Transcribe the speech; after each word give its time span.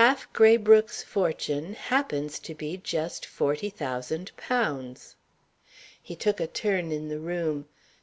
Half 0.00 0.32
Graybrooke's 0.32 1.02
fortune 1.02 1.74
happens 1.74 2.38
to 2.38 2.54
be 2.54 2.78
just 2.78 3.26
forty 3.26 3.68
thousand 3.68 4.34
pounds!" 4.34 5.16
He 6.02 6.16
took 6.16 6.40
a 6.40 6.46
turn 6.46 6.90
in 6.90 7.10
the 7.10 7.20
room. 7.20 7.68